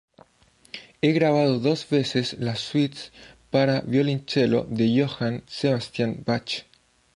Ha 1.03 1.07
grabado 1.13 1.59
dos 1.59 1.87
veces 1.87 2.33
las 2.39 2.59
suites 2.61 3.11
para 3.51 3.81
violonchelo 3.81 4.65
de 4.67 5.05
Johann 5.07 5.43
Sebastian 5.45 6.23
Bach. 6.25 6.63